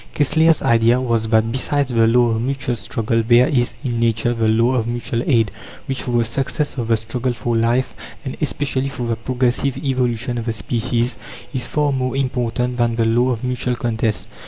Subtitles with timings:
[0.15, 4.47] Kessler's idea was, that besides the law of Mutual Struggle there is in Nature the
[4.47, 5.51] law of Mutual Aid,
[5.85, 7.93] which, for the success of the struggle for life,
[8.25, 11.17] and especially for the progressive evolution of the species,
[11.53, 14.25] is far more important than the law of mutual contest.